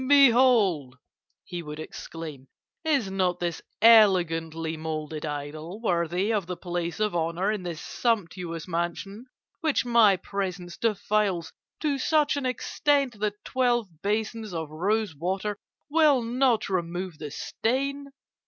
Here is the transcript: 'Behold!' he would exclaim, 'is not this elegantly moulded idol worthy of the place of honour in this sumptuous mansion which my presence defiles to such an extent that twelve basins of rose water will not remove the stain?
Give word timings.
'Behold!' 0.07 0.97
he 1.45 1.61
would 1.61 1.79
exclaim, 1.79 2.47
'is 2.83 3.11
not 3.11 3.39
this 3.39 3.61
elegantly 3.83 4.75
moulded 4.75 5.23
idol 5.27 5.79
worthy 5.79 6.33
of 6.33 6.47
the 6.47 6.57
place 6.57 6.99
of 6.99 7.15
honour 7.15 7.51
in 7.51 7.61
this 7.61 7.79
sumptuous 7.79 8.67
mansion 8.67 9.27
which 9.59 9.85
my 9.85 10.15
presence 10.17 10.75
defiles 10.75 11.53
to 11.79 11.99
such 11.99 12.35
an 12.35 12.47
extent 12.47 13.19
that 13.19 13.43
twelve 13.45 14.01
basins 14.01 14.55
of 14.55 14.71
rose 14.71 15.15
water 15.15 15.55
will 15.87 16.23
not 16.23 16.67
remove 16.67 17.19
the 17.19 17.29
stain? 17.29 18.07